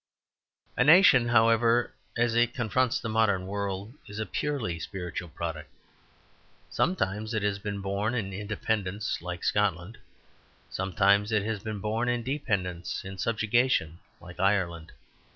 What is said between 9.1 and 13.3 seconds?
like Scotland. Sometimes it has been born in dependence, in